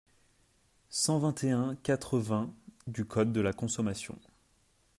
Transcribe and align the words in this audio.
cent 0.89 1.19
vingt 1.19 1.43
et 1.43 1.51
un-quatre-vingts 1.51 2.51
du 2.87 3.05
code 3.05 3.31
de 3.31 3.39
la 3.39 3.53
consommation. 3.53 4.17